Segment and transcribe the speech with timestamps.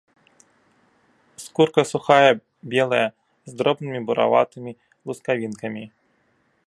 [1.43, 2.31] Скурка сухая,
[2.75, 3.03] белая,
[3.51, 4.71] з дробнымі бураватымі
[5.11, 5.85] лускавінкамі.